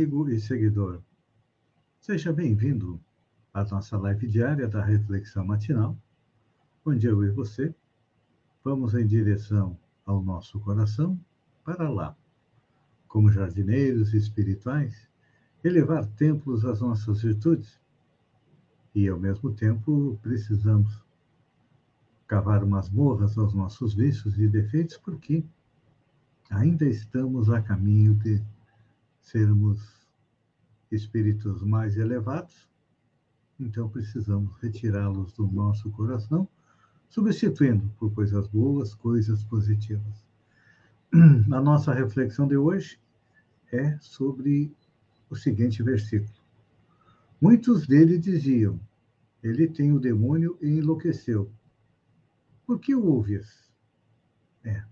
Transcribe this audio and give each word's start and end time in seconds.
amigo 0.00 0.30
e 0.30 0.40
seguidor. 0.40 1.02
Seja 2.00 2.32
bem-vindo 2.32 2.98
à 3.52 3.62
nossa 3.64 3.98
live 3.98 4.26
diária 4.26 4.66
da 4.66 4.82
Reflexão 4.82 5.44
Matinal, 5.44 5.94
onde 6.86 7.06
eu 7.06 7.22
e 7.22 7.28
você 7.28 7.74
vamos 8.64 8.94
em 8.94 9.06
direção 9.06 9.78
ao 10.06 10.22
nosso 10.22 10.58
coração 10.60 11.20
para 11.62 11.90
lá, 11.90 12.16
como 13.08 13.30
jardineiros 13.30 14.14
espirituais, 14.14 15.06
elevar 15.62 16.06
templos 16.06 16.64
às 16.64 16.80
nossas 16.80 17.20
virtudes 17.20 17.78
e, 18.94 19.06
ao 19.06 19.20
mesmo 19.20 19.52
tempo, 19.52 20.18
precisamos 20.22 21.04
cavar 22.26 22.64
masmorras 22.64 23.36
aos 23.36 23.52
nossos 23.52 23.92
vícios 23.92 24.38
e 24.38 24.48
defeitos, 24.48 24.96
porque 24.96 25.44
ainda 26.48 26.86
estamos 26.86 27.50
a 27.50 27.60
caminho 27.60 28.14
de 28.14 28.42
sermos 29.20 29.80
espíritos 30.90 31.62
mais 31.62 31.96
elevados, 31.96 32.68
então 33.58 33.88
precisamos 33.88 34.56
retirá-los 34.56 35.32
do 35.34 35.46
nosso 35.46 35.90
coração, 35.90 36.48
substituindo 37.08 37.88
por 37.98 38.12
coisas 38.14 38.48
boas, 38.48 38.94
coisas 38.94 39.44
positivas. 39.44 40.24
A 41.52 41.60
nossa 41.60 41.92
reflexão 41.92 42.46
de 42.46 42.56
hoje 42.56 42.98
é 43.72 43.98
sobre 43.98 44.74
o 45.28 45.36
seguinte 45.36 45.82
versículo. 45.82 46.40
Muitos 47.40 47.86
dele 47.86 48.18
diziam: 48.18 48.80
Ele 49.42 49.68
tem 49.68 49.92
o 49.92 50.00
demônio 50.00 50.58
e 50.60 50.68
enlouqueceu. 50.68 51.50
Por 52.66 52.78
que 52.78 52.94
ouves? 52.94 53.70
É, 54.62 54.84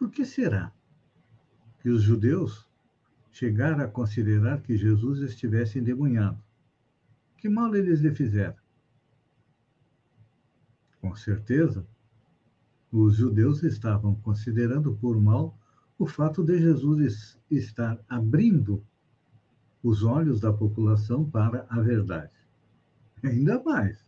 Por 0.00 0.10
que 0.10 0.24
será 0.24 0.72
que 1.80 1.90
os 1.90 2.00
judeus 2.00 2.66
chegaram 3.30 3.84
a 3.84 3.86
considerar 3.86 4.62
que 4.62 4.74
Jesus 4.74 5.20
estivesse 5.20 5.78
endemoniado? 5.78 6.42
Que 7.36 7.50
mal 7.50 7.76
eles 7.76 8.00
lhe 8.00 8.10
fizeram? 8.10 8.56
Com 11.02 11.14
certeza, 11.14 11.86
os 12.90 13.16
judeus 13.16 13.62
estavam 13.62 14.14
considerando 14.14 14.94
por 14.96 15.20
mal 15.20 15.54
o 15.98 16.06
fato 16.06 16.42
de 16.42 16.58
Jesus 16.58 17.38
estar 17.50 18.02
abrindo 18.08 18.82
os 19.82 20.02
olhos 20.02 20.40
da 20.40 20.50
população 20.50 21.28
para 21.28 21.66
a 21.68 21.78
verdade. 21.78 22.32
Ainda 23.22 23.62
mais, 23.62 24.02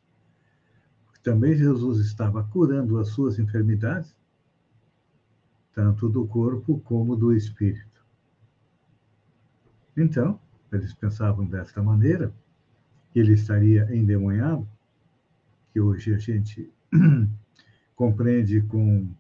também 1.23 1.55
Jesus 1.55 1.99
estava 1.99 2.43
curando 2.45 2.99
as 2.99 3.09
suas 3.09 3.39
enfermidades 3.39 4.17
tanto 5.75 6.09
do 6.09 6.27
corpo 6.27 6.81
como 6.81 7.17
do 7.17 7.33
espírito. 7.33 8.05
Então, 9.97 10.41
eles 10.71 10.95
pensavam 10.95 11.45
desta 11.47 11.83
maneira, 11.83 12.35
que 13.11 13.19
ele 13.19 13.33
estaria 13.33 13.95
endemoniado, 13.95 14.67
que 15.73 15.81
hoje 15.81 16.15
a 16.15 16.19
gente 16.19 16.71
compreende 17.95 18.63
com 18.63 19.15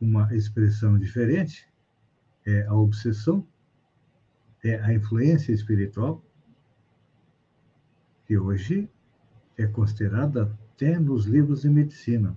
uma 0.00 0.34
expressão 0.34 0.98
diferente, 0.98 1.66
é 2.44 2.66
a 2.66 2.74
obsessão, 2.74 3.46
é 4.62 4.80
a 4.80 4.92
influência 4.92 5.52
espiritual, 5.52 6.22
que 8.26 8.36
hoje 8.36 8.90
é 9.56 9.66
considerada 9.66 10.58
até 10.74 10.98
nos 10.98 11.26
livros 11.26 11.62
de 11.62 11.70
medicina 11.70 12.36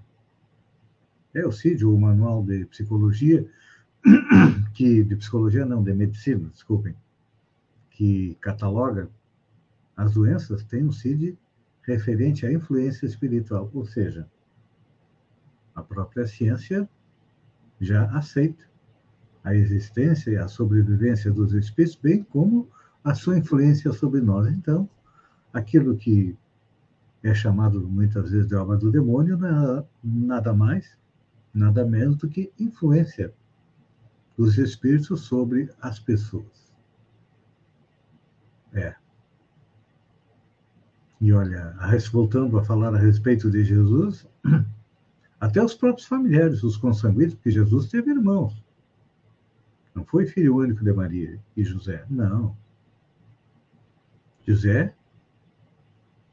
é 1.36 1.46
o 1.46 1.52
CID, 1.52 1.86
o 1.86 1.98
Manual 1.98 2.42
de 2.44 2.66
Psicologia, 2.66 3.46
que 4.74 5.04
de 5.04 5.16
psicologia 5.18 5.66
não, 5.66 5.84
de 5.84 5.94
medicina, 5.94 6.50
desculpem, 6.50 6.96
que 7.92 8.36
cataloga 8.40 9.10
as 9.98 10.14
doenças, 10.14 10.64
tem 10.64 10.84
um 10.84 10.92
CID 10.92 11.38
referente 11.84 12.46
à 12.46 12.52
influência 12.52 13.06
espiritual, 13.06 13.70
ou 13.74 13.86
seja, 13.86 14.28
a 15.76 15.84
própria 15.84 16.26
ciência 16.26 16.90
já 17.80 18.06
aceita 18.18 18.64
a 19.44 19.54
existência 19.54 20.32
e 20.32 20.38
a 20.38 20.48
sobrevivência 20.48 21.32
dos 21.32 21.54
espíritos, 21.54 22.00
bem 22.02 22.24
como 22.24 22.68
a 23.04 23.14
sua 23.14 23.38
influência 23.38 23.92
sobre 23.92 24.22
nós. 24.22 24.48
Então, 24.48 24.90
aquilo 25.54 25.96
que 25.96 26.36
é 27.22 27.34
chamado 27.34 27.88
muitas 27.88 28.32
vezes 28.32 28.48
de 28.48 28.56
obra 28.56 28.78
do 28.78 28.92
demônio 28.92 29.38
é 29.46 29.86
nada 30.04 30.54
mais 30.54 30.98
nada 31.56 31.86
menos 31.86 32.18
do 32.18 32.28
que 32.28 32.52
influência 32.60 33.34
dos 34.38 34.58
espíritos 34.58 35.22
sobre 35.22 35.72
as 35.82 35.98
pessoas. 35.98 36.72
É. 38.74 38.94
E 41.22 41.32
olha, 41.32 41.74
voltando 42.12 42.60
a 42.60 42.64
falar 42.64 42.94
a 42.94 43.00
respeito 43.00 43.50
de 43.50 43.64
Jesus, 43.64 44.28
até 45.40 45.64
os 45.64 45.74
próprios 45.74 46.06
familiares, 46.06 46.62
os 46.62 46.76
consanguíneos, 46.76 47.36
porque 47.36 47.52
Jesus 47.52 47.88
teve 47.88 48.12
irmãos. 48.12 48.62
Não 49.96 50.04
foi 50.04 50.26
filho 50.26 50.58
único 50.58 50.84
de 50.84 50.92
Maria 50.92 51.40
e 51.56 51.64
José, 51.64 52.06
não. 52.10 52.58
José 54.46 54.94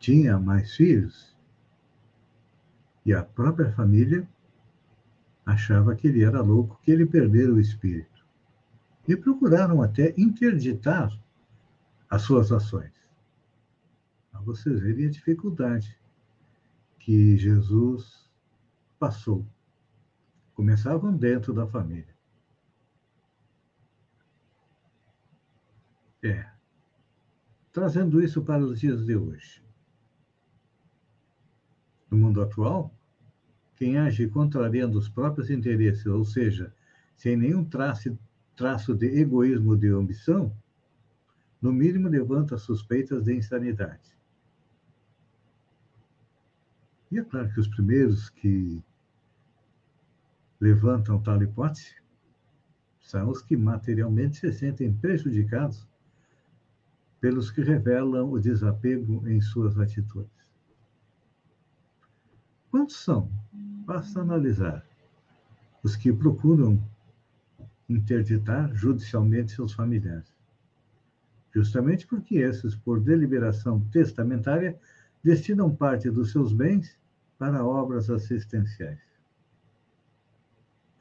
tinha 0.01 0.37
mais 0.37 0.75
filhos. 0.75 1.37
E 3.07 3.13
a 3.13 3.23
própria 3.23 3.71
família 3.73 4.29
achava 5.45 5.95
que 5.95 6.09
ele 6.09 6.25
era 6.25 6.41
louco, 6.41 6.81
que 6.83 6.91
ele 6.91 7.07
perdera 7.07 7.53
o 7.53 7.61
espírito. 7.61 8.25
E 9.07 9.17
procuraram 9.17 9.83
até 9.83 10.15
interditar 10.17 11.13
as 12.09 12.23
suas 12.23 12.53
ações. 12.53 12.93
Para 14.31 14.41
vocês 14.41 14.81
verem 14.81 15.07
a 15.07 15.11
dificuldade 15.11 15.99
que 16.99 17.37
Jesus 17.37 18.31
passou. 18.99 19.45
Começavam 20.55 21.17
dentro 21.17 21.53
da 21.53 21.67
família. 21.67 22.15
É. 26.23 26.49
Trazendo 27.73 28.23
isso 28.23 28.43
para 28.43 28.65
os 28.65 28.79
dias 28.79 29.05
de 29.05 29.17
hoje. 29.17 29.61
No 32.09 32.19
mundo 32.19 32.41
atual, 32.41 32.95
quem 33.83 33.99
age 33.99 34.29
contrariando 34.29 34.97
os 34.97 35.09
próprios 35.09 35.51
interesses, 35.51 36.07
ou 36.07 36.25
seja, 36.25 36.73
sem 37.17 37.37
nenhum 37.37 37.65
traço, 37.65 38.17
traço 38.55 38.95
de 38.95 39.07
egoísmo 39.19 39.71
ou 39.71 39.77
de 39.77 39.89
ambição, 39.89 40.57
no 41.61 41.73
mínimo 41.73 42.09
levanta 42.09 42.57
suspeitas 42.57 43.25
de 43.25 43.35
insanidade. 43.35 44.17
E 47.11 47.19
é 47.19 47.25
claro 47.25 47.53
que 47.53 47.59
os 47.59 47.67
primeiros 47.67 48.31
que 48.31 48.81
levantam 50.61 51.21
tal 51.21 51.43
hipótese 51.43 51.97
são 53.01 53.31
os 53.31 53.43
que 53.43 53.57
materialmente 53.57 54.39
se 54.39 54.53
sentem 54.53 54.95
prejudicados 54.95 55.89
pelos 57.21 57.51
que 57.51 57.63
revelam 57.63 58.31
o 58.31 58.39
desapego 58.39 59.27
em 59.29 59.41
suas 59.41 59.77
atitudes. 59.77 60.31
Quantos 62.71 62.97
são 62.97 63.29
Basta 63.85 64.21
analisar 64.21 64.85
os 65.83 65.97
que 65.97 66.13
procuram 66.13 66.81
interditar 67.89 68.73
judicialmente 68.75 69.53
seus 69.53 69.73
familiares. 69.73 70.33
Justamente 71.53 72.07
porque 72.07 72.37
esses, 72.37 72.77
por 72.77 73.01
deliberação 73.01 73.81
testamentária, 73.91 74.79
destinam 75.23 75.75
parte 75.75 76.09
dos 76.11 76.31
seus 76.31 76.53
bens 76.53 76.97
para 77.37 77.65
obras 77.65 78.09
assistenciais. 78.09 79.01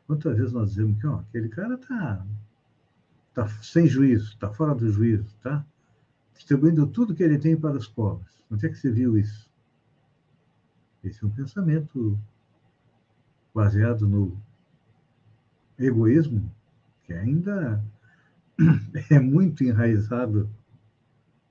Quantas 0.08 0.36
vezes 0.36 0.52
nós 0.52 0.72
dizemos 0.72 1.00
que 1.00 1.06
ó, 1.06 1.20
aquele 1.20 1.50
cara 1.50 1.76
está 1.76 2.26
tá 3.34 3.48
sem 3.62 3.88
juízo, 3.88 4.30
está 4.30 4.52
fora 4.52 4.74
do 4.74 4.92
juízo, 4.92 5.24
está 5.24 5.64
distribuindo 6.34 6.88
tudo 6.88 7.14
que 7.14 7.24
ele 7.24 7.38
tem 7.38 7.56
para 7.56 7.78
os 7.78 7.88
pobres. 7.88 8.44
Onde 8.50 8.66
é 8.66 8.70
que 8.70 8.76
você 8.76 8.92
viu 8.92 9.18
isso? 9.18 9.50
Esse 11.04 11.24
é 11.24 11.28
um 11.28 11.32
pensamento 11.32 12.20
baseado 13.54 14.08
no 14.08 14.38
egoísmo, 15.78 16.50
que 17.04 17.14
ainda 17.14 17.84
é 19.10 19.20
muito 19.20 19.64
enraizado 19.64 20.50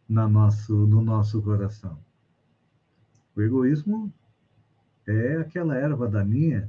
na 0.09 0.29
nosso, 0.29 0.75
no 0.87 1.03
nosso 1.03 1.41
coração. 1.43 1.99
O 3.37 3.43
egoísmo 3.43 4.13
é 5.07 5.37
aquela 5.37 5.77
erva 5.77 6.09
daninha 6.09 6.69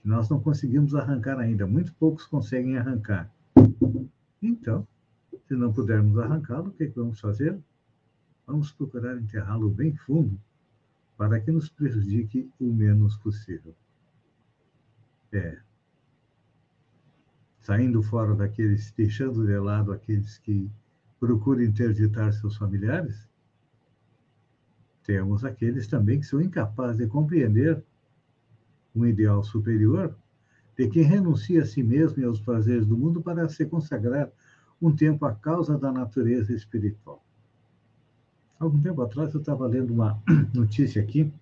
que 0.00 0.08
nós 0.08 0.28
não 0.28 0.40
conseguimos 0.40 0.94
arrancar 0.94 1.38
ainda. 1.38 1.66
Muito 1.66 1.92
poucos 1.94 2.26
conseguem 2.26 2.78
arrancar. 2.78 3.30
Então, 4.40 4.86
se 5.46 5.54
não 5.54 5.72
pudermos 5.72 6.18
arrancá-lo, 6.18 6.68
o 6.68 6.72
que, 6.72 6.84
é 6.84 6.86
que 6.86 6.98
vamos 6.98 7.20
fazer? 7.20 7.58
Vamos 8.46 8.72
procurar 8.72 9.16
enterrá-lo 9.16 9.68
bem 9.68 9.94
fundo 9.94 10.40
para 11.16 11.38
que 11.40 11.52
nos 11.52 11.68
prejudique 11.68 12.50
o 12.58 12.72
menos 12.72 13.16
possível. 13.18 13.74
É. 15.32 15.58
Saindo 17.60 18.02
fora 18.02 18.34
daqueles, 18.34 18.90
deixando 18.92 19.46
de 19.46 19.58
lado 19.58 19.92
aqueles 19.92 20.38
que 20.38 20.70
procuram 21.18 21.62
interditar 21.62 22.32
seus 22.32 22.56
familiares, 22.56 23.28
temos 25.04 25.44
aqueles 25.44 25.86
também 25.86 26.20
que 26.20 26.26
são 26.26 26.40
incapazes 26.40 26.98
de 26.98 27.06
compreender 27.06 27.82
um 28.94 29.06
ideal 29.06 29.42
superior 29.42 30.16
de 30.76 30.88
quem 30.88 31.02
renuncia 31.02 31.62
a 31.62 31.66
si 31.66 31.82
mesmo 31.82 32.22
e 32.22 32.24
aos 32.24 32.40
prazeres 32.40 32.86
do 32.86 32.96
mundo 32.96 33.20
para 33.20 33.48
se 33.48 33.66
consagrar 33.66 34.30
um 34.80 34.94
tempo 34.94 35.26
à 35.26 35.34
causa 35.34 35.78
da 35.78 35.92
natureza 35.92 36.54
espiritual. 36.54 37.22
Algum 38.58 38.80
tempo 38.80 39.02
atrás 39.02 39.34
eu 39.34 39.40
estava 39.40 39.66
lendo 39.66 39.92
uma 39.92 40.20
notícia 40.54 41.02
aqui 41.02 41.32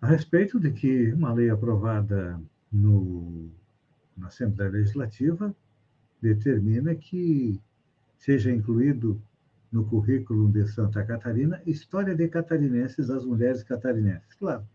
a 0.00 0.06
respeito 0.06 0.60
de 0.60 0.70
que 0.70 1.12
uma 1.12 1.32
lei 1.32 1.50
aprovada 1.50 2.40
no, 2.70 3.50
na 4.16 4.28
Assembleia 4.28 4.70
Legislativa 4.70 5.54
determina 6.20 6.94
que 6.94 7.60
seja 8.16 8.50
incluído 8.50 9.20
no 9.70 9.84
currículo 9.84 10.48
de 10.50 10.66
Santa 10.66 11.04
Catarina 11.04 11.60
história 11.66 12.14
de 12.14 12.28
catarinenses 12.28 13.08
das 13.08 13.24
mulheres 13.24 13.62
catarinenses. 13.62 14.34
Claro, 14.34 14.66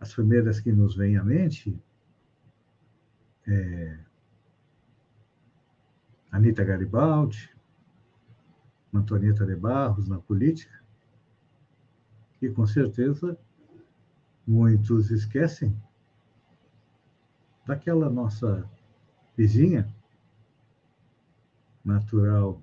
as 0.00 0.14
primeiras 0.14 0.58
que 0.58 0.72
nos 0.72 0.96
vêm 0.96 1.16
à 1.16 1.24
mente 1.24 1.78
é 3.46 3.98
Anitta 6.30 6.64
Garibaldi, 6.64 7.50
Antonieta 8.92 9.46
de 9.46 9.54
Barros 9.54 10.08
na 10.08 10.18
política, 10.18 10.82
e 12.40 12.48
com 12.48 12.66
certeza 12.66 13.38
muitos 14.46 15.10
esquecem 15.10 15.76
daquela 17.66 18.10
nossa 18.10 18.68
vizinha 19.36 19.92
natural 21.84 22.62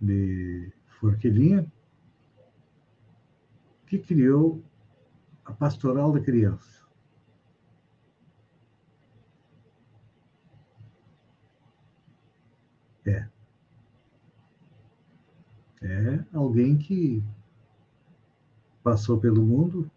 de 0.00 0.72
Forquilinha, 0.98 1.70
que 3.86 3.98
criou 3.98 4.62
a 5.44 5.52
pastoral 5.52 6.12
da 6.12 6.20
criança. 6.20 6.86
É. 13.06 13.28
É 15.82 16.24
alguém 16.32 16.76
que 16.76 17.24
passou 18.82 19.18
pelo 19.18 19.42
mundo 19.42 19.90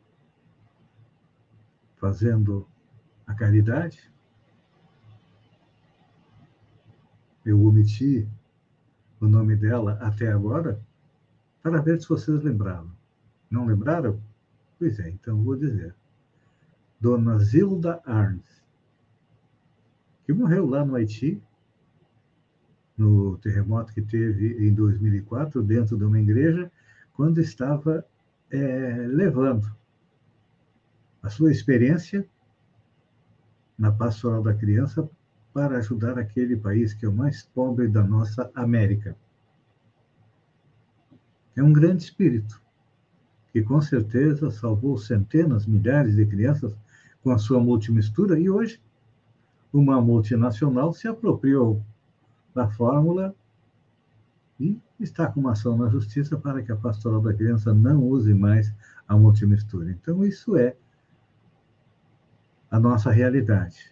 fazendo 1.95 2.67
a 3.25 3.33
caridade. 3.33 4.11
Eu 7.45 7.63
omiti 7.63 8.27
o 9.19 9.27
nome 9.27 9.55
dela 9.55 9.97
até 10.01 10.31
agora 10.31 10.81
para 11.61 11.81
ver 11.81 12.01
se 12.01 12.09
vocês 12.09 12.43
lembravam. 12.43 12.91
Não 13.49 13.65
lembraram? 13.65 14.21
Pois 14.77 14.99
é, 14.99 15.09
então 15.09 15.41
vou 15.43 15.55
dizer. 15.55 15.95
Dona 16.99 17.37
Zilda 17.39 18.01
Arns, 18.05 18.63
que 20.25 20.33
morreu 20.33 20.65
lá 20.65 20.85
no 20.85 20.95
Haiti, 20.95 21.41
no 22.97 23.37
terremoto 23.37 23.93
que 23.93 24.01
teve 24.01 24.67
em 24.67 24.73
2004, 24.73 25.61
dentro 25.63 25.97
de 25.97 26.03
uma 26.03 26.19
igreja, 26.19 26.71
quando 27.13 27.39
estava 27.39 28.05
é, 28.53 29.07
levando 29.07 29.75
a 31.23 31.29
sua 31.29 31.51
experiência 31.51 32.23
na 33.75 33.91
pastoral 33.91 34.43
da 34.43 34.53
criança 34.53 35.09
para 35.51 35.77
ajudar 35.79 36.19
aquele 36.19 36.55
país 36.55 36.93
que 36.93 37.05
é 37.05 37.09
o 37.09 37.13
mais 37.13 37.43
pobre 37.43 37.87
da 37.87 38.03
nossa 38.03 38.51
América. 38.53 39.17
É 41.55 41.63
um 41.63 41.73
grande 41.73 42.03
espírito 42.03 42.61
que 43.51 43.63
com 43.63 43.81
certeza 43.81 44.51
salvou 44.51 44.97
centenas, 44.97 45.65
milhares 45.65 46.15
de 46.15 46.25
crianças 46.25 46.75
com 47.23 47.31
a 47.31 47.37
sua 47.37 47.59
multimistura, 47.59 48.39
e 48.39 48.49
hoje 48.49 48.81
uma 49.71 49.99
multinacional 49.99 50.93
se 50.93 51.07
apropriou 51.07 51.83
da 52.53 52.67
fórmula 52.67 53.33
e 54.59 54.79
está 55.03 55.27
com 55.27 55.39
uma 55.39 55.51
ação 55.51 55.77
na 55.77 55.89
justiça 55.89 56.37
para 56.37 56.61
que 56.61 56.71
a 56.71 56.75
pastoral 56.75 57.21
da 57.21 57.33
criança 57.33 57.73
não 57.73 58.03
use 58.03 58.33
mais 58.33 58.73
a 59.07 59.17
multimistura. 59.17 59.91
Então, 59.91 60.23
isso 60.23 60.57
é 60.57 60.75
a 62.71 62.79
nossa 62.79 63.11
realidade, 63.11 63.91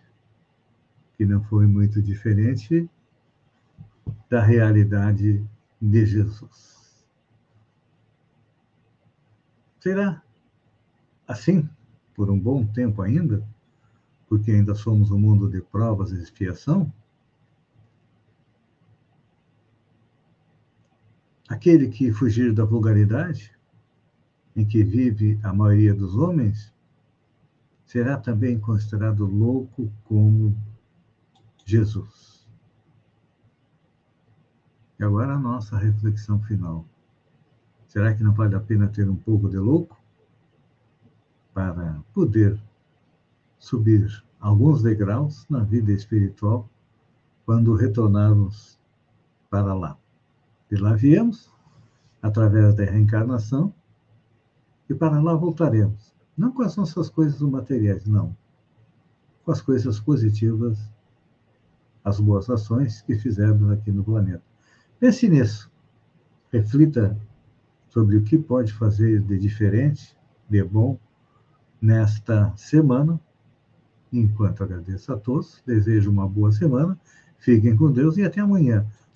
que 1.16 1.26
não 1.26 1.44
foi 1.44 1.68
muito 1.68 2.02
diferente 2.02 2.90
da 4.30 4.42
realidade 4.42 5.46
de 5.82 6.06
Jesus. 6.06 7.06
Será 9.80 10.22
assim 11.28 11.68
por 12.16 12.30
um 12.30 12.40
bom 12.40 12.66
tempo 12.66 13.02
ainda? 13.02 13.44
Porque 14.28 14.52
ainda 14.52 14.74
somos 14.76 15.12
um 15.12 15.20
mundo 15.20 15.50
de 15.50 15.62
provas 15.62 16.12
e 16.12 16.22
expiação? 16.22 16.92
Aquele 21.52 21.90
que 21.90 22.14
fugir 22.14 22.54
da 22.54 22.64
vulgaridade, 22.64 23.52
em 24.56 24.66
que 24.66 24.86
vive 24.86 25.38
a 25.44 25.54
maioria 25.54 25.94
dos 25.94 26.16
homens, 26.16 26.74
será 27.84 28.16
também 28.16 28.58
considerado 28.58 29.26
louco 29.26 29.92
como 30.06 30.56
Jesus. 31.66 32.48
E 34.98 35.04
agora 35.04 35.34
a 35.34 35.38
nossa 35.38 35.78
reflexão 35.78 36.42
final. 36.42 36.86
Será 37.86 38.16
que 38.16 38.24
não 38.24 38.34
vale 38.34 38.56
a 38.56 38.62
pena 38.62 38.88
ter 38.88 39.10
um 39.10 39.18
pouco 39.18 39.50
de 39.50 39.58
louco 39.58 40.02
para 41.54 42.02
poder 42.14 42.58
subir 43.60 44.24
alguns 44.40 44.82
degraus 44.82 45.46
na 45.50 45.66
vida 45.66 45.92
espiritual 45.92 46.70
quando 47.46 47.76
retornarmos 47.76 48.80
para 49.50 49.74
lá? 49.74 50.01
De 50.72 50.78
lá 50.78 50.94
viemos, 50.94 51.52
através 52.22 52.74
da 52.74 52.86
reencarnação, 52.86 53.74
e 54.90 54.94
para 54.94 55.20
lá 55.20 55.36
voltaremos. 55.36 56.16
Não 56.38 56.54
com 56.54 56.62
as 56.62 56.78
nossas 56.78 57.10
coisas 57.10 57.42
materiais, 57.42 58.06
não. 58.06 58.36
Com 59.44 59.52
as 59.52 59.62
coisas 59.62 60.00
positivas, 60.00 60.80
as 62.06 62.22
boas 62.22 62.50
ações 62.50 63.02
que 63.02 63.16
fizemos 63.16 63.70
aqui 63.70 63.92
no 63.92 64.02
planeta. 64.02 64.44
Pense 64.98 65.28
nisso. 65.28 65.70
Reflita 66.54 67.20
sobre 67.90 68.16
o 68.16 68.24
que 68.24 68.38
pode 68.38 68.72
fazer 68.72 69.22
de 69.22 69.38
diferente, 69.38 70.16
de 70.50 70.64
bom, 70.64 70.98
nesta 71.82 72.56
semana. 72.56 73.20
Enquanto 74.12 74.64
agradeço 74.64 75.12
a 75.12 75.18
todos, 75.18 75.62
desejo 75.66 76.10
uma 76.10 76.30
boa 76.30 76.52
semana, 76.54 76.98
fiquem 77.38 77.76
com 77.76 77.92
Deus 77.92 78.16
e 78.16 78.24
até 78.24 78.40
amanhã, 78.40 78.86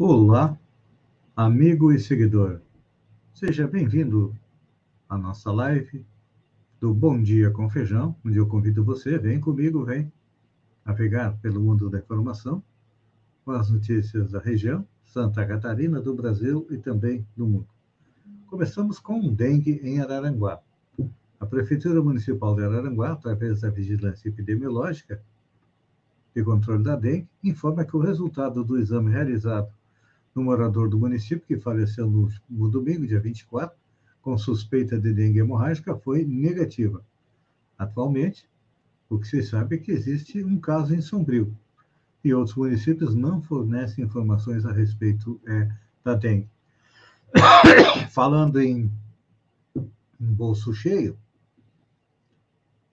Olá, 0.00 0.56
amigo 1.34 1.90
e 1.90 1.98
seguidor. 1.98 2.60
Seja 3.34 3.66
bem-vindo 3.66 4.32
a 5.08 5.18
nossa 5.18 5.50
live 5.50 6.06
do 6.78 6.94
Bom 6.94 7.20
Dia 7.20 7.50
com 7.50 7.68
Feijão, 7.68 8.14
onde 8.24 8.36
eu 8.36 8.46
convido 8.46 8.84
você, 8.84 9.18
vem 9.18 9.40
comigo, 9.40 9.84
vem 9.84 10.12
navegar 10.84 11.36
pelo 11.38 11.60
mundo 11.60 11.90
da 11.90 11.98
informação, 11.98 12.62
com 13.44 13.50
as 13.50 13.70
notícias 13.70 14.30
da 14.30 14.38
região, 14.38 14.86
Santa 15.02 15.44
Catarina, 15.44 16.00
do 16.00 16.14
Brasil 16.14 16.64
e 16.70 16.78
também 16.78 17.26
do 17.36 17.44
mundo. 17.44 17.66
Começamos 18.46 19.00
com 19.00 19.34
dengue 19.34 19.80
em 19.82 20.00
Araranguá. 20.00 20.60
A 21.40 21.44
Prefeitura 21.44 22.00
Municipal 22.00 22.54
de 22.54 22.62
Araranguá, 22.62 23.14
através 23.14 23.62
da 23.62 23.68
Vigilância 23.68 24.28
Epidemiológica 24.28 25.20
e 26.36 26.42
Controle 26.44 26.84
da 26.84 26.94
Dengue, 26.94 27.28
informa 27.42 27.84
que 27.84 27.96
o 27.96 28.00
resultado 28.00 28.62
do 28.62 28.78
exame 28.78 29.10
realizado 29.10 29.76
no 30.38 30.44
morador 30.44 30.88
do 30.88 30.98
município, 30.98 31.44
que 31.46 31.58
faleceu 31.58 32.08
no, 32.08 32.30
no 32.48 32.70
domingo, 32.70 33.06
dia 33.06 33.18
24, 33.18 33.76
com 34.22 34.38
suspeita 34.38 34.98
de 34.98 35.12
dengue 35.12 35.40
hemorrágica, 35.40 35.96
foi 35.96 36.24
negativa. 36.24 37.04
Atualmente, 37.76 38.48
o 39.10 39.18
que 39.18 39.26
se 39.26 39.42
sabe 39.42 39.76
é 39.76 39.78
que 39.78 39.90
existe 39.90 40.44
um 40.44 40.60
caso 40.60 40.94
em 40.94 41.00
Sombrio, 41.00 41.56
e 42.22 42.32
outros 42.32 42.56
municípios 42.56 43.14
não 43.14 43.42
fornecem 43.42 44.04
informações 44.04 44.64
a 44.64 44.72
respeito 44.72 45.40
é, 45.46 45.68
da 46.04 46.14
dengue. 46.14 46.48
Falando 48.10 48.60
em, 48.60 48.90
em 49.76 50.32
bolso 50.32 50.72
cheio, 50.72 51.18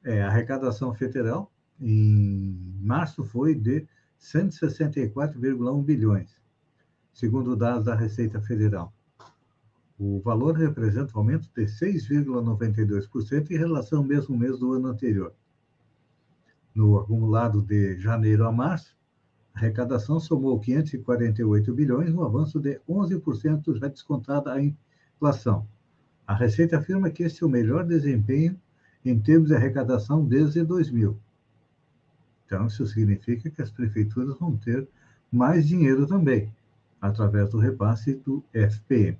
é, 0.03 0.23
a 0.23 0.27
arrecadação 0.29 0.93
federal 0.93 1.51
em 1.79 2.57
março 2.81 3.23
foi 3.23 3.53
de 3.53 3.85
164,1 4.19 5.83
bilhões, 5.83 6.44
segundo 7.15 7.55
dados 7.55 7.86
da 7.86 7.95
Receita 7.95 8.41
Federal. 8.41 8.93
O 9.98 10.19
valor 10.19 10.57
representa 10.57 11.15
um 11.15 11.19
aumento 11.19 11.50
de 11.55 11.63
6,92% 11.63 13.51
em 13.51 13.57
relação 13.57 14.00
ao 14.00 14.05
mesmo 14.05 14.38
mês 14.38 14.60
do 14.60 14.74
ano 14.74 14.89
anterior. 14.89 15.34
No 16.75 16.98
acumulado 16.98 17.62
de 17.62 17.98
janeiro 17.98 18.45
a 18.45 18.51
março, 18.51 18.93
a 19.53 19.60
arrecadação 19.60 20.19
somou 20.19 20.60
548 20.60 21.74
bilhões, 21.74 22.13
um 22.13 22.22
avanço 22.22 22.60
de 22.60 22.81
11% 22.88 23.79
já 23.79 23.88
descontada 23.88 24.51
a 24.51 24.62
inflação. 24.62 25.65
A 26.27 26.36
Receita 26.36 26.77
afirma 26.77 27.10
que 27.10 27.24
este 27.24 27.45
é 27.45 27.48
o 27.48 27.50
melhor 27.50 27.86
desempenho 27.86 28.60
em 29.05 29.17
termos 29.17 29.48
de 29.48 29.55
arrecadação 29.55 30.25
desde 30.25 30.62
2000. 30.65 31.17
Então, 32.45 32.67
isso 32.67 32.86
significa 32.86 33.50
que 33.50 33.62
as 33.62 33.72
prefeituras 33.72 34.38
vão 34.38 34.57
ter 34.57 34.86
mais 35.31 35.65
dinheiro 35.65 36.05
também, 36.05 36.51
através 37.07 37.50
do 37.50 37.57
repasse 37.57 38.15
do 38.15 38.43
FPM. 38.53 39.19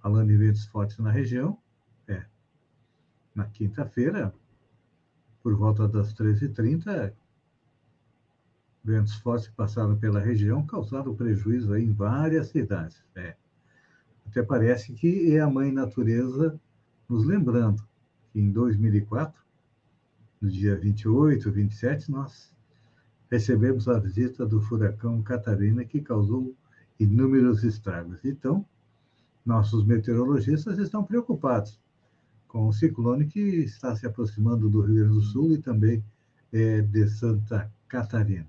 Falando 0.00 0.30
em 0.30 0.36
ventos 0.36 0.66
fortes 0.66 0.98
na 0.98 1.10
região, 1.10 1.58
é, 2.06 2.24
na 3.34 3.46
quinta-feira, 3.46 4.34
por 5.42 5.54
volta 5.56 5.88
das 5.88 6.14
13h30, 6.14 7.12
ventos 8.82 9.14
fortes 9.16 9.48
passaram 9.48 9.96
pela 9.96 10.20
região, 10.20 10.64
causaram 10.66 11.14
prejuízo 11.14 11.76
em 11.76 11.92
várias 11.92 12.48
cidades. 12.48 13.02
É. 13.14 13.34
Até 14.26 14.42
parece 14.42 14.92
que 14.92 15.34
é 15.34 15.40
a 15.40 15.50
mãe 15.50 15.72
natureza 15.72 16.58
nos 17.08 17.24
lembrando 17.24 17.82
que 18.32 18.40
em 18.40 18.50
2004, 18.50 19.42
no 20.40 20.50
dia 20.50 20.76
28, 20.76 21.50
27, 21.50 22.10
nós 22.10 22.52
recebemos 23.30 23.88
a 23.88 23.98
visita 23.98 24.46
do 24.46 24.60
furacão 24.60 25.22
Catarina, 25.22 25.84
que 25.84 26.00
causou 26.00 26.54
inúmeros 26.98 27.64
estragos. 27.64 28.24
Então, 28.24 28.64
nossos 29.44 29.84
meteorologistas 29.84 30.78
estão 30.78 31.04
preocupados 31.04 31.80
com 32.48 32.68
o 32.68 32.72
ciclone 32.72 33.26
que 33.26 33.40
está 33.40 33.94
se 33.96 34.06
aproximando 34.06 34.70
do 34.70 34.80
Rio 34.80 34.94
Grande 34.94 35.14
do 35.14 35.20
Sul 35.20 35.52
e 35.52 35.58
também 35.58 36.04
é, 36.52 36.80
de 36.80 37.08
Santa 37.08 37.70
Catarina. 37.88 38.48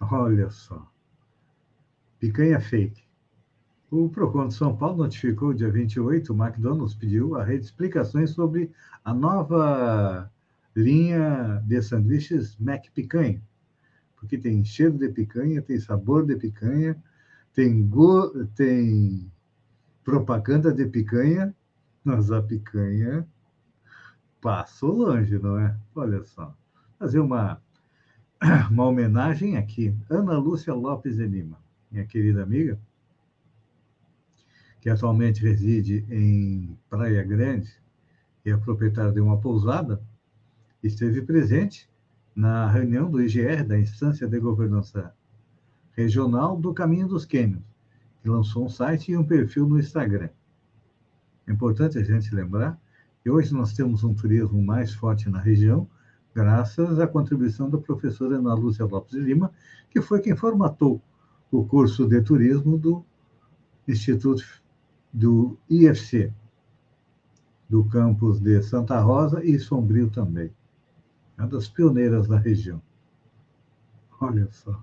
Olha 0.00 0.50
só. 0.50 0.90
Picanha 2.18 2.60
fake. 2.60 3.02
O 3.90 4.08
PROCON 4.08 4.48
de 4.48 4.54
São 4.54 4.74
Paulo 4.76 4.98
notificou 4.98 5.52
dia 5.52 5.70
28, 5.70 6.32
o 6.32 6.42
McDonald's 6.42 6.94
pediu 6.94 7.36
a 7.36 7.44
rede 7.44 7.64
explicações 7.64 8.30
sobre 8.30 8.70
a 9.04 9.12
nova 9.12 10.30
linha 10.74 11.62
de 11.66 11.82
sanduíches 11.82 12.56
Mac 12.56 12.86
Picanha. 12.94 13.42
Porque 14.22 14.38
tem 14.38 14.64
cheiro 14.64 14.96
de 14.96 15.08
picanha, 15.08 15.60
tem 15.60 15.80
sabor 15.80 16.24
de 16.24 16.36
picanha, 16.36 16.96
tem, 17.52 17.84
go... 17.84 18.46
tem 18.54 19.28
propaganda 20.04 20.72
de 20.72 20.86
picanha, 20.86 21.52
mas 22.04 22.30
a 22.30 22.40
picanha 22.40 23.26
passou 24.40 24.92
longe, 24.92 25.36
não 25.40 25.58
é? 25.58 25.76
Olha 25.92 26.22
só. 26.22 26.56
Fazer 27.00 27.18
uma 27.18 27.60
uma 28.70 28.86
homenagem 28.86 29.56
aqui. 29.56 29.92
Ana 30.08 30.38
Lúcia 30.38 30.72
Lopes 30.72 31.16
de 31.16 31.26
Lima, 31.26 31.58
minha 31.90 32.06
querida 32.06 32.44
amiga, 32.44 32.78
que 34.80 34.88
atualmente 34.88 35.42
reside 35.42 36.06
em 36.08 36.78
Praia 36.88 37.24
Grande 37.24 37.72
e 38.44 38.50
é 38.50 38.56
proprietária 38.56 39.10
de 39.10 39.20
uma 39.20 39.40
pousada, 39.40 40.00
esteve 40.80 41.22
presente 41.22 41.90
na 42.34 42.68
reunião 42.70 43.10
do 43.10 43.22
IGR, 43.22 43.64
da 43.66 43.78
Instância 43.78 44.26
de 44.26 44.40
Governança 44.40 45.14
Regional 45.92 46.56
do 46.56 46.72
Caminho 46.72 47.06
dos 47.06 47.24
Quênios, 47.24 47.62
que 48.22 48.28
lançou 48.28 48.64
um 48.64 48.68
site 48.68 49.12
e 49.12 49.16
um 49.16 49.24
perfil 49.24 49.68
no 49.68 49.78
Instagram. 49.78 50.30
É 51.46 51.52
importante 51.52 51.98
a 51.98 52.02
gente 52.02 52.34
lembrar 52.34 52.80
que 53.22 53.30
hoje 53.30 53.52
nós 53.52 53.72
temos 53.72 54.02
um 54.02 54.14
turismo 54.14 54.62
mais 54.62 54.94
forte 54.94 55.28
na 55.28 55.38
região, 55.38 55.86
graças 56.34 56.98
à 56.98 57.06
contribuição 57.06 57.68
da 57.68 57.78
professora 57.78 58.38
Ana 58.38 58.54
Lúcia 58.54 58.84
Lopes 58.86 59.12
de 59.12 59.20
Lima, 59.20 59.52
que 59.90 60.00
foi 60.00 60.20
quem 60.20 60.34
formatou 60.34 61.00
o 61.50 61.64
curso 61.64 62.06
de 62.06 62.20
turismo 62.22 62.78
do 62.78 63.04
Instituto 63.86 64.44
do 65.12 65.58
IFC, 65.68 66.32
do 67.68 67.84
campus 67.84 68.40
de 68.40 68.62
Santa 68.62 68.98
Rosa 69.00 69.44
e 69.44 69.58
Sombrio 69.58 70.08
também. 70.08 70.50
É 71.38 71.42
uma 71.42 71.48
das 71.48 71.68
pioneiras 71.68 72.28
da 72.28 72.38
região. 72.38 72.80
Olha 74.20 74.48
só. 74.50 74.82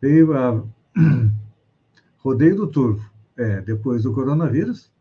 Veio 0.00 0.36
a 0.36 0.62
Rodeio 2.18 2.56
do 2.56 2.66
Turvo. 2.66 3.10
É, 3.36 3.62
depois 3.62 4.02
do 4.02 4.12
coronavírus, 4.12 4.92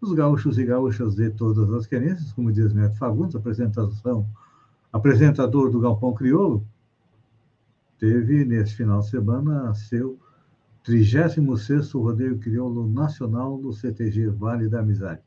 os 0.00 0.12
gaúchos 0.12 0.58
e 0.58 0.64
gaúchas 0.64 1.14
de 1.14 1.30
todas 1.30 1.72
as 1.72 1.86
querências, 1.86 2.32
como 2.32 2.52
diz 2.52 2.74
Neto 2.74 2.96
Fagundes, 2.98 3.34
apresentação 3.34 4.28
apresentador 4.92 5.70
do 5.70 5.80
Galpão 5.80 6.12
Crioulo, 6.12 6.66
teve, 7.98 8.44
nesse 8.44 8.74
final 8.74 9.00
de 9.00 9.08
semana, 9.08 9.74
seu 9.74 10.18
36º 10.84 12.00
Rodeio 12.00 12.38
Crioulo 12.38 12.88
Nacional 12.88 13.58
do 13.58 13.72
CTG 13.72 14.28
Vale 14.28 14.68
da 14.68 14.80
Amizade. 14.80 15.22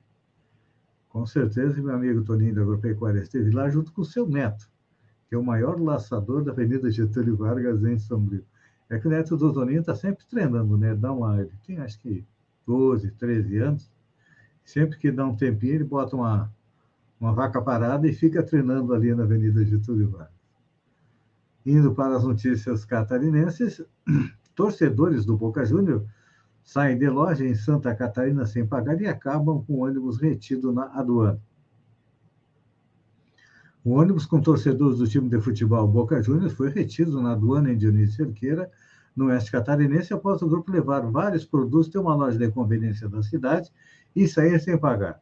Com 1.10 1.26
certeza, 1.26 1.82
meu 1.82 1.94
amigo 1.94 2.24
Toninho 2.24 2.56
da 2.56 2.62
Agropecuária 2.62 3.20
esteve 3.20 3.52
lá 3.52 3.70
junto 3.70 3.92
com 3.92 4.02
o 4.02 4.06
seu 4.06 4.28
neto, 4.28 4.70
que 5.32 5.36
é 5.36 5.38
o 5.38 5.44
maior 5.44 5.80
laçador 5.80 6.44
da 6.44 6.52
Avenida 6.52 6.92
Getúlio 6.92 7.38
Vargas 7.38 7.82
em 7.86 7.98
Sombrio. 7.98 8.44
É 8.90 9.00
que 9.00 9.08
o 9.08 9.10
neto 9.10 9.38
do 9.38 9.54
Toninho 9.54 9.80
está 9.80 9.96
sempre 9.96 10.26
treinando, 10.26 10.78
né? 10.78 10.94
Dá 10.94 11.10
uma, 11.14 11.40
ele 11.40 11.54
tem 11.66 11.78
acho 11.78 11.98
que 12.02 12.26
12, 12.68 13.12
13 13.12 13.58
anos. 13.60 13.90
Sempre 14.66 14.98
que 14.98 15.10
dá 15.10 15.26
um 15.26 15.34
tempinho, 15.34 15.76
ele 15.76 15.84
bota 15.86 16.18
uma, 16.18 16.54
uma 17.18 17.32
vaca 17.32 17.62
parada 17.62 18.06
e 18.10 18.12
fica 18.12 18.44
treinando 18.44 18.94
ali 18.94 19.16
na 19.16 19.24
Avenida 19.24 19.64
Getúlio 19.64 20.10
Vargas. 20.10 20.36
Indo 21.66 21.96
para 21.96 22.18
as 22.18 22.26
notícias 22.26 22.84
catarinenses, 22.84 23.82
torcedores 24.54 25.24
do 25.24 25.38
Boca 25.38 25.64
Júnior 25.64 26.06
saem 26.62 26.98
de 26.98 27.08
loja 27.08 27.46
em 27.46 27.56
Santa 27.56 27.96
Catarina 27.96 28.46
sem 28.46 28.68
pagar 28.68 29.00
e 29.00 29.08
acabam 29.08 29.64
com 29.64 29.76
o 29.76 29.86
ônibus 29.86 30.20
retido 30.20 30.74
na 30.74 30.88
aduana. 30.88 31.40
O 33.84 33.94
ônibus 33.94 34.28
com 34.28 34.40
torcedores 34.40 35.00
do 35.00 35.08
time 35.08 35.28
de 35.28 35.42
futebol 35.42 35.88
Boca 35.88 36.22
Juniors 36.22 36.54
foi 36.54 36.70
retido 36.70 37.20
na 37.20 37.32
aduana 37.32 37.72
em 37.72 37.78
Dionísio 37.78 38.16
Cerqueira, 38.16 38.70
no 39.16 39.26
oeste 39.26 39.52
catarinense, 39.52 40.14
após 40.14 40.42
o 40.42 40.48
grupo 40.48 40.72
levar 40.72 41.02
vários 41.02 41.46
produtos 41.46 41.90
de 41.90 41.98
uma 41.98 42.16
loja 42.16 42.38
de 42.38 42.50
conveniência 42.52 43.10
da 43.10 43.24
cidade 43.24 43.72
e 44.16 44.28
sair 44.28 44.60
sem 44.60 44.78
pagar. 44.78 45.20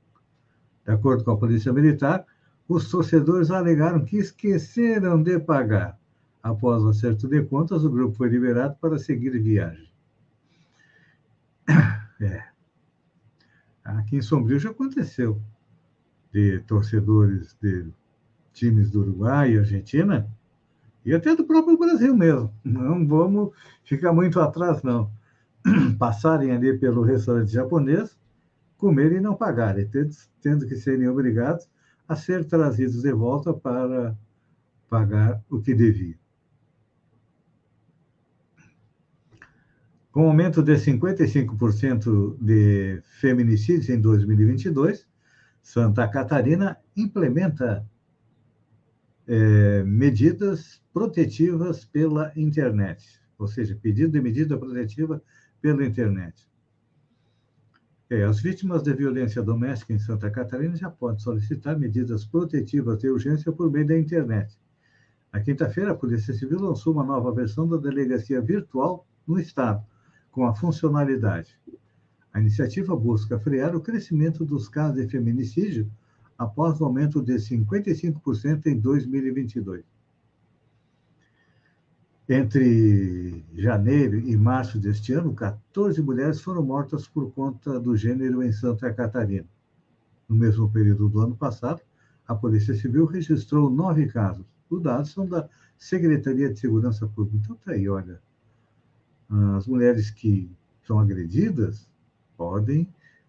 De 0.86 0.92
acordo 0.92 1.24
com 1.24 1.32
a 1.32 1.38
Polícia 1.38 1.72
Militar, 1.72 2.26
os 2.68 2.92
torcedores 2.92 3.50
alegaram 3.50 4.04
que 4.04 4.18
esqueceram 4.18 5.24
de 5.24 5.40
pagar. 5.40 5.98
Após 6.44 6.84
o 6.84 6.90
acerto 6.90 7.28
de 7.28 7.42
contas, 7.44 7.84
o 7.84 7.90
grupo 7.90 8.16
foi 8.16 8.30
liberado 8.30 8.76
para 8.80 8.98
seguir 9.00 9.40
viagem. 9.40 9.90
É. 12.22 12.44
Aqui 13.82 14.18
em 14.18 14.22
Sombrio 14.22 14.60
já 14.60 14.72
aconteceu 14.72 15.42
de 16.34 16.60
torcedores 16.68 17.56
de 17.62 17.88
times 18.60 18.92
do 18.92 19.02
Uruguai 19.02 19.54
e 19.54 19.60
Argentina 19.60 20.30
e 21.06 21.14
até 21.14 21.36
do 21.36 21.46
próprio 21.46 21.78
Brasil 21.78 22.16
mesmo. 22.16 22.54
Não 22.64 23.08
vamos 23.08 23.52
ficar 23.84 24.12
muito 24.12 24.40
atrás, 24.40 24.84
não. 24.84 25.10
Passarem 25.98 26.52
ali 26.52 26.78
pelo 26.78 27.02
restaurante 27.02 27.52
japonês 27.52 28.18
comer 28.78 29.12
e 29.12 29.20
não 29.20 29.36
pagar, 29.36 29.76
tendo 30.42 30.66
que 30.66 30.76
serem 30.78 31.08
obrigados 31.08 31.70
a 32.08 32.16
ser 32.16 32.46
trazidos 32.46 33.02
de 33.02 33.12
volta 33.12 33.54
para 33.54 34.18
pagar 34.90 35.44
o 35.50 35.62
que 35.62 35.76
deviam. 35.76 36.18
Com 40.12 40.28
aumento 40.28 40.64
de 40.64 40.74
55% 40.74 42.38
de 42.42 43.02
feminicídios 43.20 43.90
em 43.90 44.02
2022, 44.02 45.06
Santa 45.62 46.08
Catarina 46.08 46.78
implementa 46.96 47.86
é, 49.32 49.84
medidas 49.84 50.82
protetivas 50.92 51.86
pela 51.86 52.34
internet, 52.36 53.22
ou 53.38 53.48
seja, 53.48 53.78
pedido 53.80 54.14
de 54.14 54.20
medida 54.20 54.58
protetiva 54.58 55.22
pela 55.62 55.86
internet. 55.86 56.50
É, 58.10 58.24
as 58.24 58.42
vítimas 58.42 58.82
de 58.82 58.92
violência 58.92 59.44
doméstica 59.44 59.94
em 59.94 60.00
Santa 60.00 60.32
Catarina 60.32 60.76
já 60.76 60.90
podem 60.90 61.20
solicitar 61.20 61.78
medidas 61.78 62.26
protetivas 62.26 62.98
de 62.98 63.08
urgência 63.08 63.52
por 63.52 63.72
meio 63.72 63.86
da 63.86 64.00
internet. 64.00 64.58
Na 65.32 65.40
quinta-feira, 65.40 65.92
a 65.92 65.96
Polícia 65.96 66.34
Civil 66.34 66.60
lançou 66.60 66.92
uma 66.92 67.04
nova 67.04 67.32
versão 67.32 67.68
da 67.68 67.78
delegacia 67.78 68.42
virtual 68.42 69.06
no 69.28 69.40
Estado, 69.40 69.86
com 70.32 70.48
a 70.48 70.56
funcionalidade. 70.56 71.56
A 72.34 72.40
iniciativa 72.40 72.96
busca 72.96 73.40
frear 73.40 73.76
o 73.76 73.82
crescimento 73.82 74.44
dos 74.44 74.68
casos 74.68 75.00
de 75.00 75.08
feminicídio 75.08 75.88
após 76.40 76.80
o 76.80 76.86
aumento 76.86 77.22
de 77.22 77.34
55% 77.34 78.68
em 78.68 78.80
2022. 78.80 79.84
Entre 82.30 83.44
janeiro 83.54 84.18
e 84.18 84.38
março 84.38 84.80
deste 84.80 85.12
ano, 85.12 85.34
14 85.34 86.02
mulheres 86.02 86.40
foram 86.40 86.64
mortas 86.64 87.06
por 87.08 87.30
conta 87.34 87.78
do 87.78 87.98
gênero 87.98 88.42
em 88.42 88.54
Santa 88.54 88.94
Catarina. 88.94 89.48
No 90.30 90.36
mesmo 90.36 90.72
período 90.72 91.10
do 91.10 91.20
ano 91.20 91.36
passado, 91.36 91.82
a 92.26 92.34
Polícia 92.34 92.74
Civil 92.74 93.06
registrou 93.06 93.70
nove 93.70 94.08
casos. 94.08 94.46
Os 94.70 94.82
dados 94.82 95.12
são 95.12 95.28
da 95.28 95.50
Secretaria 95.78 96.54
de 96.54 96.60
Segurança 96.60 97.06
Pública. 97.08 97.38
Então, 97.44 97.56
tá 97.58 97.72
aí, 97.72 97.90
olha. 97.90 98.22
As 99.58 99.68
mulheres 99.68 100.10
que 100.10 100.50
são 100.84 101.00
agredidas 101.00 101.90
podem 102.38 102.88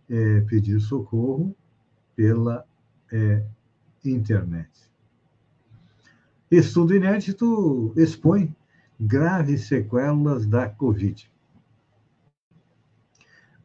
é, 0.08 0.42
pedir 0.42 0.78
socorro 0.80 1.56
pela 2.14 2.66
é, 3.12 3.42
internet. 4.04 4.68
Estudo 6.50 6.94
inédito 6.94 7.92
expõe 7.96 8.54
graves 8.98 9.66
sequelas 9.66 10.46
da 10.46 10.68
Covid. 10.68 11.30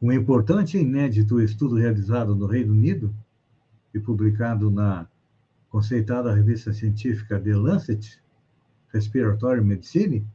Um 0.00 0.12
importante 0.12 0.76
e 0.76 0.82
inédito 0.82 1.40
estudo 1.40 1.76
realizado 1.76 2.34
no 2.34 2.46
Reino 2.46 2.72
Unido 2.72 3.14
e 3.92 3.98
publicado 3.98 4.70
na 4.70 5.06
conceitada 5.68 6.32
revista 6.34 6.72
científica 6.72 7.40
The 7.40 7.54
Lancet 7.54 8.20
Respiratory 8.92 9.62
Medicine 9.62 10.26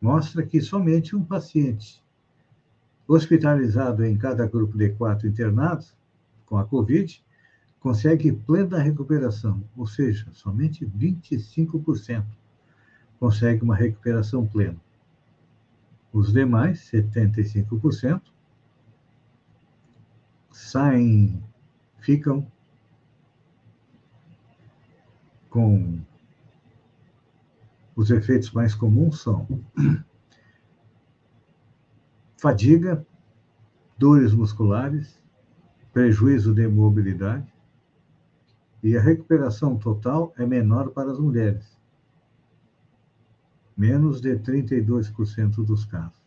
mostra 0.00 0.44
que 0.44 0.60
somente 0.60 1.14
um 1.14 1.24
paciente 1.24 2.02
hospitalizado 3.06 4.04
em 4.04 4.16
cada 4.16 4.46
grupo 4.46 4.76
de 4.76 4.90
quatro 4.90 5.28
internados 5.28 5.94
com 6.44 6.58
a 6.58 6.64
Covid 6.64 7.23
consegue 7.84 8.32
plena 8.32 8.78
recuperação, 8.78 9.62
ou 9.76 9.86
seja, 9.86 10.26
somente 10.32 10.86
25% 10.86 12.24
consegue 13.20 13.62
uma 13.62 13.76
recuperação 13.76 14.46
plena. 14.46 14.80
Os 16.10 16.32
demais, 16.32 16.90
75%, 16.90 18.22
saem, 20.50 21.44
ficam 21.98 22.50
com 25.50 26.00
os 27.94 28.10
efeitos 28.10 28.50
mais 28.50 28.74
comuns 28.74 29.20
são 29.20 29.46
fadiga, 32.38 33.06
dores 33.98 34.32
musculares, 34.32 35.22
prejuízo 35.92 36.54
de 36.54 36.66
mobilidade, 36.66 37.53
e 38.84 38.96
a 38.96 39.00
recuperação 39.00 39.76
total 39.76 40.32
é 40.36 40.46
menor 40.46 40.90
para 40.90 41.10
as 41.10 41.18
mulheres 41.18 41.74
menos 43.76 44.20
de 44.20 44.36
32% 44.36 45.64
dos 45.64 45.84
casos, 45.84 46.22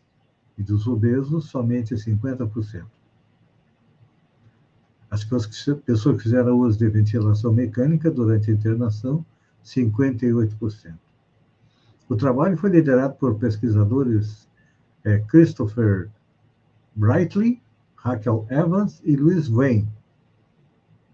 e 0.58 0.64
dos 0.64 0.88
obesos, 0.88 1.46
somente 1.46 1.96
50%. 1.96 2.86
As 5.10 5.24
pessoas 5.24 6.18
que 6.18 6.24
fizeram 6.24 6.60
uso 6.60 6.78
de 6.78 6.90
ventilação 6.90 7.54
mecânica 7.54 8.12
durante 8.12 8.52
a 8.52 8.54
internação, 8.54 9.26
58%. 9.64 10.94
O 12.10 12.16
trabalho 12.16 12.58
foi 12.58 12.72
liderado 12.72 13.16
por 13.16 13.36
pesquisadores 13.36 14.50
é, 15.06 15.20
Christopher 15.20 16.10
Brightley, 16.96 17.62
Raquel 17.96 18.46
Evans 18.50 19.02
e 19.06 19.16
Louis 19.16 19.48
Wayne, 19.48 19.88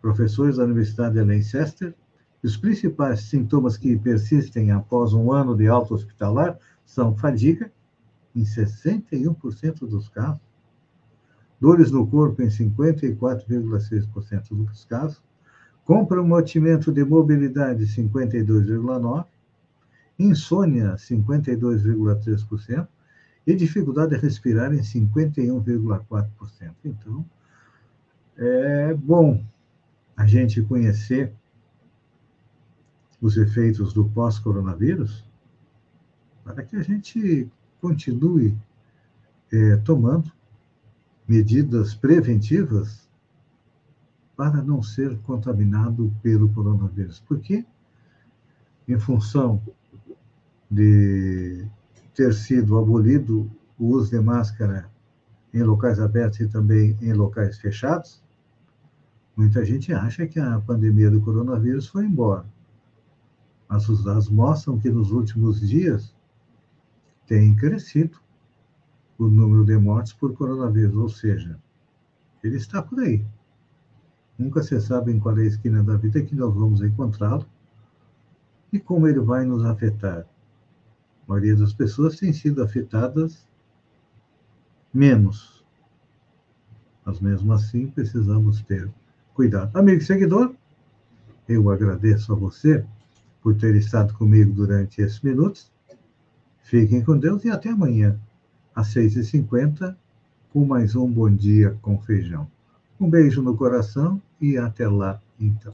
professores 0.03 0.57
da 0.57 0.65
Universidade 0.65 1.15
de 1.15 1.23
Leicester 1.23 1.95
os 2.43 2.57
principais 2.57 3.21
sintomas 3.21 3.77
que 3.77 3.97
persistem 3.97 4.69
após 4.69 5.13
um 5.13 5.31
ano 5.31 5.55
de 5.55 5.69
alta 5.69 5.93
hospitalar 5.93 6.59
são 6.85 7.15
fadiga, 7.15 7.71
em 8.35 8.43
61% 8.43 9.87
dos 9.87 10.09
casos, 10.09 10.41
dores 11.57 11.89
no 11.89 12.05
corpo 12.05 12.41
em 12.41 12.47
54,6% 12.47 14.49
dos 14.49 14.83
casos, 14.83 15.23
comprometimento 15.85 16.91
de 16.91 17.05
mobilidade 17.05 17.85
52,9%, 17.85 19.25
insônia 20.19 20.95
52,3% 20.95 22.85
e 23.47 23.55
dificuldade 23.55 24.15
de 24.15 24.21
respirar 24.21 24.73
em 24.73 24.81
51,4%. 24.81 26.73
Então, 26.83 27.25
é 28.35 28.93
bom 28.93 29.41
a 30.15 30.25
gente 30.25 30.61
conhecer 30.61 31.33
os 33.21 33.37
efeitos 33.37 33.93
do 33.93 34.05
pós-coronavírus, 34.09 35.23
para 36.43 36.63
que 36.63 36.75
a 36.75 36.83
gente 36.83 37.49
continue 37.79 38.57
é, 39.51 39.77
tomando 39.77 40.31
medidas 41.27 41.93
preventivas 41.93 43.07
para 44.35 44.61
não 44.61 44.81
ser 44.81 45.17
contaminado 45.19 46.13
pelo 46.21 46.49
coronavírus. 46.49 47.19
Porque, 47.27 47.65
em 48.87 48.99
função 48.99 49.61
de 50.69 51.65
ter 52.13 52.33
sido 52.33 52.77
abolido 52.77 53.49
o 53.77 53.87
uso 53.87 54.11
de 54.11 54.19
máscara 54.19 54.89
em 55.53 55.61
locais 55.61 55.99
abertos 55.99 56.39
e 56.39 56.47
também 56.47 56.97
em 57.01 57.13
locais 57.13 57.57
fechados, 57.59 58.22
muita 59.35 59.63
gente 59.65 59.93
acha 59.93 60.27
que 60.27 60.39
a 60.39 60.59
pandemia 60.59 61.09
do 61.09 61.21
coronavírus 61.21 61.87
foi 61.87 62.05
embora 62.05 62.45
mas 63.73 63.89
os 63.89 64.03
dados 64.03 64.29
mostram 64.29 64.77
que 64.77 64.87
nos 64.87 65.11
últimos 65.11 65.59
dias 65.59 66.15
tem 67.25 67.55
crescido 67.55 68.19
o 69.17 69.27
número 69.27 69.65
de 69.65 69.75
mortes 69.77 70.13
por 70.13 70.31
coronavírus, 70.35 70.95
ou 70.95 71.09
seja, 71.09 71.59
ele 72.43 72.57
está 72.57 72.83
por 72.83 72.99
aí. 72.99 73.25
Nunca 74.37 74.61
se 74.61 74.79
sabe 74.79 75.11
em 75.11 75.19
qual 75.19 75.35
é 75.39 75.41
a 75.41 75.47
esquina 75.47 75.83
da 75.83 75.97
vida 75.97 76.21
que 76.21 76.35
nós 76.35 76.53
vamos 76.53 76.83
encontrá-lo 76.83 77.47
e 78.71 78.79
como 78.79 79.07
ele 79.07 79.19
vai 79.19 79.43
nos 79.43 79.65
afetar. 79.65 80.19
A 81.23 81.31
maioria 81.31 81.55
das 81.55 81.73
pessoas 81.73 82.17
tem 82.17 82.31
sido 82.31 82.61
afetadas 82.61 83.47
menos. 84.93 85.65
Mas 87.03 87.19
mesmo 87.19 87.51
assim 87.53 87.87
precisamos 87.87 88.61
ter 88.61 88.93
cuidado. 89.33 89.75
Amigo 89.77 90.01
seguidor, 90.01 90.53
eu 91.47 91.69
agradeço 91.69 92.31
a 92.31 92.35
você 92.35 92.85
por 93.41 93.55
ter 93.55 93.75
estado 93.75 94.13
comigo 94.13 94.53
durante 94.53 95.01
esses 95.01 95.19
minutos. 95.21 95.71
Fiquem 96.61 97.03
com 97.03 97.17
Deus 97.17 97.43
e 97.43 97.49
até 97.49 97.69
amanhã, 97.69 98.17
às 98.75 98.93
6h50, 98.93 99.95
com 100.51 100.65
mais 100.65 100.95
um 100.95 101.11
Bom 101.11 101.29
Dia 101.29 101.77
com 101.81 101.99
Feijão. 101.99 102.47
Um 102.99 103.09
beijo 103.09 103.41
no 103.41 103.57
coração 103.57 104.21
e 104.39 104.57
até 104.57 104.87
lá, 104.87 105.21
então. 105.39 105.73